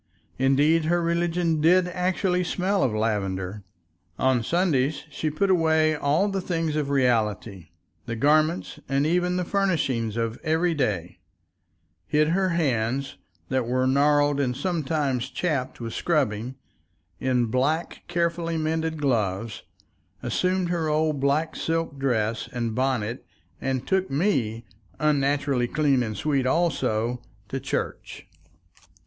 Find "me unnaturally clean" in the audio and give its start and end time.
24.09-26.01